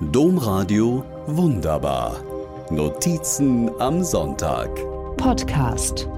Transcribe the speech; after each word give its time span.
Domradio 0.00 1.04
Wunderbar. 1.28 2.20
Notizen 2.68 3.70
am 3.78 4.02
Sonntag. 4.02 4.68
Podcast. 5.16 6.08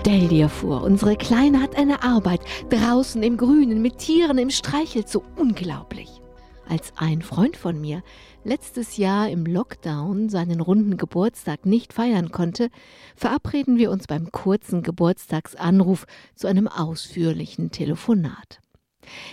Stell 0.00 0.26
dir 0.26 0.48
vor, 0.48 0.82
unsere 0.82 1.14
Kleine 1.14 1.62
hat 1.62 1.76
eine 1.76 2.02
Arbeit 2.02 2.40
draußen 2.68 3.22
im 3.22 3.36
Grünen 3.36 3.80
mit 3.80 3.98
Tieren 3.98 4.38
im 4.38 4.50
Streichel, 4.50 5.06
so 5.06 5.22
unglaublich. 5.36 6.20
Als 6.68 6.92
ein 6.96 7.22
Freund 7.22 7.56
von 7.56 7.80
mir 7.80 8.02
letztes 8.42 8.96
Jahr 8.96 9.28
im 9.28 9.46
Lockdown 9.46 10.28
seinen 10.28 10.60
runden 10.60 10.96
Geburtstag 10.96 11.66
nicht 11.66 11.92
feiern 11.92 12.32
konnte, 12.32 12.70
verabreden 13.14 13.78
wir 13.78 13.92
uns 13.92 14.08
beim 14.08 14.32
kurzen 14.32 14.82
Geburtstagsanruf 14.82 16.06
zu 16.34 16.48
einem 16.48 16.66
ausführlichen 16.66 17.70
Telefonat 17.70 18.60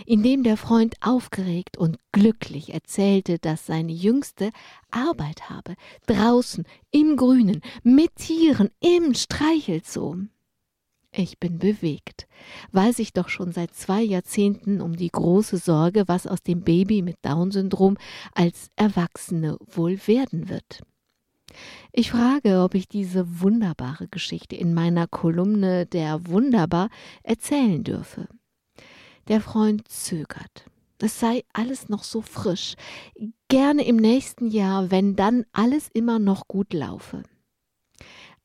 in 0.06 0.24
dem 0.24 0.44
der 0.44 0.58
Freund 0.58 0.96
aufgeregt 1.02 1.78
und 1.78 1.98
glücklich 2.12 2.74
erzählte, 2.74 3.40
dass 3.40 3.66
seine 3.66 3.92
Jüngste 3.92 4.52
Arbeit 4.92 5.50
habe, 5.50 5.76
draußen, 6.06 6.66
im 6.92 7.18
Grünen, 7.18 7.62
mit 7.84 8.16
Tieren, 8.16 8.70
im 8.80 9.14
Streichelzoo. 9.14 10.28
Ich 11.12 11.40
bin 11.40 11.58
bewegt, 11.58 12.28
weiß 12.74 13.00
ich 13.00 13.14
doch 13.14 13.30
schon 13.30 13.52
seit 13.52 13.74
zwei 13.74 14.04
Jahrzehnten 14.04 14.82
um 14.82 14.96
die 14.96 15.10
große 15.10 15.58
Sorge, 15.58 16.04
was 16.08 16.28
aus 16.28 16.44
dem 16.44 16.62
Baby 16.62 17.02
mit 17.02 17.18
Down-Syndrom 17.24 17.98
als 18.34 18.70
Erwachsene 18.76 19.58
wohl 19.66 20.00
werden 20.06 20.50
wird. 20.50 20.84
Ich 21.92 22.12
frage, 22.12 22.62
ob 22.62 22.76
ich 22.76 22.88
diese 22.88 23.42
wunderbare 23.42 24.08
Geschichte 24.08 24.56
in 24.56 24.74
meiner 24.74 25.08
Kolumne 25.08 25.86
der 25.86 26.28
Wunderbar 26.28 26.90
erzählen 27.24 27.84
dürfe. 27.84 28.28
Der 29.28 29.42
Freund 29.42 29.86
zögert. 29.90 30.70
Es 31.00 31.20
sei 31.20 31.44
alles 31.52 31.90
noch 31.90 32.04
so 32.04 32.22
frisch. 32.22 32.76
Gerne 33.50 33.86
im 33.86 33.98
nächsten 33.98 34.48
Jahr, 34.48 34.90
wenn 34.90 35.16
dann 35.16 35.46
alles 35.52 35.90
immer 35.94 36.18
noch 36.18 36.48
gut 36.48 36.74
laufe. 36.74 37.24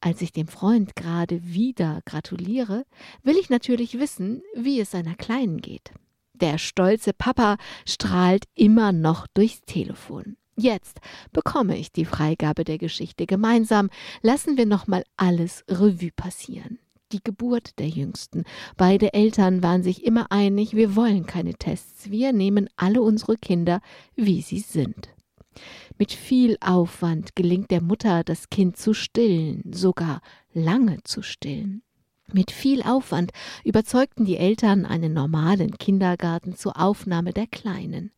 Als 0.00 0.20
ich 0.20 0.32
dem 0.32 0.48
Freund 0.48 0.96
gerade 0.96 1.40
wieder 1.44 2.00
gratuliere, 2.04 2.84
will 3.22 3.36
ich 3.36 3.48
natürlich 3.48 4.00
wissen, 4.00 4.42
wie 4.56 4.80
es 4.80 4.90
seiner 4.90 5.14
Kleinen 5.14 5.60
geht. 5.60 5.92
Der 6.34 6.58
stolze 6.58 7.12
Papa 7.12 7.58
strahlt 7.86 8.46
immer 8.54 8.90
noch 8.90 9.28
durchs 9.28 9.60
Telefon. 9.60 10.36
Jetzt 10.56 10.98
bekomme 11.32 11.78
ich 11.78 11.92
die 11.92 12.04
Freigabe 12.04 12.64
der 12.64 12.78
Geschichte. 12.78 13.26
Gemeinsam 13.26 13.88
lassen 14.20 14.56
wir 14.56 14.66
nochmal 14.66 15.04
alles 15.16 15.64
Revue 15.68 16.10
passieren 16.10 16.80
die 17.12 17.22
Geburt 17.22 17.78
der 17.78 17.88
Jüngsten. 17.88 18.44
Beide 18.76 19.12
Eltern 19.14 19.62
waren 19.62 19.82
sich 19.82 20.04
immer 20.04 20.30
einig, 20.30 20.74
wir 20.74 20.96
wollen 20.96 21.26
keine 21.26 21.54
Tests, 21.54 22.10
wir 22.10 22.32
nehmen 22.32 22.68
alle 22.76 23.02
unsere 23.02 23.36
Kinder, 23.36 23.80
wie 24.16 24.42
sie 24.42 24.60
sind. 24.60 25.10
Mit 25.98 26.12
viel 26.12 26.56
Aufwand 26.60 27.36
gelingt 27.36 27.70
der 27.70 27.82
Mutter, 27.82 28.24
das 28.24 28.48
Kind 28.48 28.76
zu 28.76 28.94
stillen, 28.94 29.62
sogar 29.72 30.20
lange 30.54 31.02
zu 31.04 31.22
stillen. 31.22 31.82
Mit 32.32 32.50
viel 32.50 32.82
Aufwand 32.82 33.32
überzeugten 33.62 34.24
die 34.24 34.38
Eltern 34.38 34.86
einen 34.86 35.12
normalen 35.12 35.76
Kindergarten 35.76 36.56
zur 36.56 36.80
Aufnahme 36.80 37.32
der 37.32 37.46
Kleinen. 37.46 38.10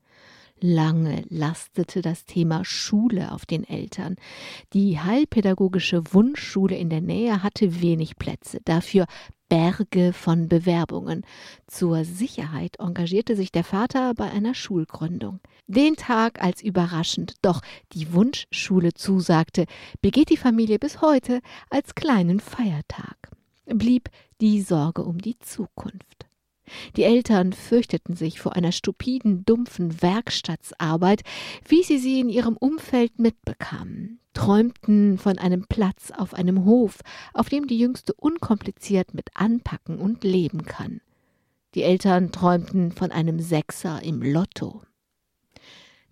Lange 0.66 1.26
lastete 1.28 2.00
das 2.00 2.24
Thema 2.24 2.64
Schule 2.64 3.32
auf 3.32 3.44
den 3.44 3.64
Eltern. 3.64 4.16
Die 4.72 4.98
heilpädagogische 4.98 6.02
Wunschschule 6.14 6.74
in 6.74 6.88
der 6.88 7.02
Nähe 7.02 7.42
hatte 7.42 7.82
wenig 7.82 8.16
Plätze, 8.16 8.60
dafür 8.64 9.04
Berge 9.50 10.14
von 10.14 10.48
Bewerbungen. 10.48 11.26
Zur 11.66 12.06
Sicherheit 12.06 12.76
engagierte 12.78 13.36
sich 13.36 13.52
der 13.52 13.62
Vater 13.62 14.14
bei 14.14 14.30
einer 14.30 14.54
Schulgründung. 14.54 15.40
Den 15.66 15.96
Tag 15.96 16.42
als 16.42 16.62
überraschend, 16.62 17.34
doch 17.42 17.60
die 17.92 18.14
Wunschschule 18.14 18.94
zusagte, 18.94 19.66
begeht 20.00 20.30
die 20.30 20.38
Familie 20.38 20.78
bis 20.78 21.02
heute 21.02 21.40
als 21.68 21.94
kleinen 21.94 22.40
Feiertag. 22.40 23.30
Blieb 23.66 24.08
die 24.40 24.62
Sorge 24.62 25.04
um 25.04 25.18
die 25.18 25.38
Zukunft. 25.40 26.23
Die 26.96 27.04
Eltern 27.04 27.52
fürchteten 27.52 28.16
sich 28.16 28.40
vor 28.40 28.56
einer 28.56 28.72
stupiden, 28.72 29.44
dumpfen 29.44 30.02
Werkstattsarbeit, 30.02 31.22
wie 31.66 31.82
sie 31.82 31.98
sie 31.98 32.20
in 32.20 32.28
ihrem 32.28 32.56
Umfeld 32.56 33.18
mitbekamen, 33.18 34.20
träumten 34.32 35.18
von 35.18 35.38
einem 35.38 35.66
Platz 35.66 36.10
auf 36.10 36.34
einem 36.34 36.64
Hof, 36.64 37.00
auf 37.32 37.48
dem 37.48 37.66
die 37.66 37.78
Jüngste 37.78 38.14
unkompliziert 38.14 39.14
mit 39.14 39.30
anpacken 39.34 39.98
und 39.98 40.24
leben 40.24 40.64
kann. 40.64 41.00
Die 41.74 41.82
Eltern 41.82 42.30
träumten 42.30 42.92
von 42.92 43.10
einem 43.10 43.40
Sechser 43.40 44.02
im 44.02 44.22
Lotto. 44.22 44.82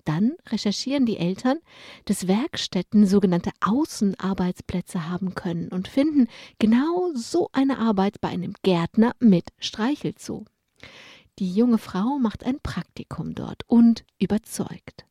Dann 0.05 0.33
recherchieren 0.49 1.07
die 1.07 1.17
Eltern, 1.17 1.59
dass 2.07 2.27
Werkstätten 2.27 3.07
sogenannte 3.07 3.51
Außenarbeitsplätze 3.61 5.09
haben 5.09 5.35
können 5.35 5.69
und 5.69 5.89
finden 5.89 6.27
genau 6.59 7.13
so 7.15 7.49
eine 7.53 7.79
Arbeit 7.79 8.21
bei 8.21 8.29
einem 8.29 8.55
Gärtner 8.63 9.13
mit 9.21 9.51
Streichelzoo. 9.59 10.45
Die 11.39 11.53
junge 11.53 11.79
Frau 11.79 12.19
macht 12.19 12.45
ein 12.45 12.59
Praktikum 12.61 13.35
dort 13.35 13.63
und 13.67 14.05
überzeugt. 14.19 15.07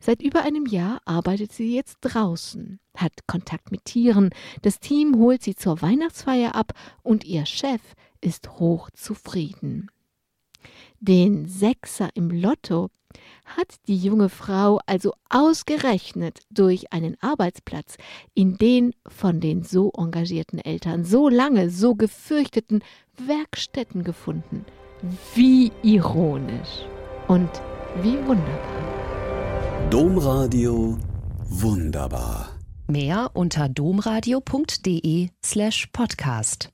Seit 0.00 0.22
über 0.22 0.42
einem 0.42 0.66
Jahr 0.66 1.00
arbeitet 1.04 1.52
sie 1.52 1.74
jetzt 1.74 1.98
draußen, 2.00 2.80
hat 2.96 3.12
Kontakt 3.26 3.70
mit 3.70 3.84
Tieren, 3.84 4.30
das 4.62 4.80
Team 4.80 5.16
holt 5.16 5.42
sie 5.42 5.54
zur 5.54 5.80
Weihnachtsfeier 5.80 6.54
ab 6.54 6.72
und 7.02 7.24
ihr 7.24 7.46
Chef 7.46 7.80
ist 8.20 8.58
hochzufrieden. 8.58 9.90
Den 11.04 11.48
Sechser 11.48 12.10
im 12.14 12.30
Lotto 12.30 12.88
hat 13.44 13.74
die 13.88 13.96
junge 13.96 14.28
Frau 14.28 14.78
also 14.86 15.14
ausgerechnet 15.28 16.38
durch 16.48 16.92
einen 16.92 17.16
Arbeitsplatz 17.20 17.96
in 18.34 18.56
den 18.56 18.94
von 19.08 19.40
den 19.40 19.64
so 19.64 19.90
engagierten 19.98 20.60
Eltern 20.60 21.04
so 21.04 21.28
lange 21.28 21.70
so 21.70 21.96
gefürchteten 21.96 22.84
Werkstätten 23.16 24.04
gefunden. 24.04 24.64
Wie 25.34 25.72
ironisch 25.82 26.86
und 27.26 27.50
wie 28.00 28.16
wunderbar. 28.24 29.90
Domradio 29.90 30.98
wunderbar. 31.46 32.48
Mehr 32.86 33.32
unter 33.34 33.68
domradio.de 33.68 35.30
slash 35.44 35.88
podcast. 35.92 36.70